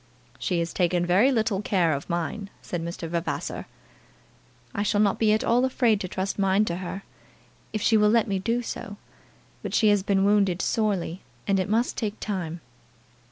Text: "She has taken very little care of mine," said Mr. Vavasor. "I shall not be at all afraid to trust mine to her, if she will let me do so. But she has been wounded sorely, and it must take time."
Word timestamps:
"She 0.39 0.57
has 0.57 0.73
taken 0.73 1.05
very 1.05 1.31
little 1.31 1.61
care 1.61 1.93
of 1.93 2.09
mine," 2.09 2.49
said 2.63 2.83
Mr. 2.83 3.07
Vavasor. 3.07 3.67
"I 4.73 4.81
shall 4.81 4.99
not 4.99 5.19
be 5.19 5.31
at 5.31 5.43
all 5.43 5.63
afraid 5.63 6.01
to 6.01 6.07
trust 6.07 6.39
mine 6.39 6.65
to 6.65 6.77
her, 6.77 7.03
if 7.71 7.83
she 7.83 7.97
will 7.97 8.09
let 8.09 8.27
me 8.27 8.39
do 8.39 8.63
so. 8.63 8.97
But 9.61 9.75
she 9.75 9.89
has 9.89 10.01
been 10.01 10.25
wounded 10.25 10.59
sorely, 10.59 11.21
and 11.45 11.59
it 11.59 11.69
must 11.69 11.97
take 11.97 12.19
time." 12.19 12.61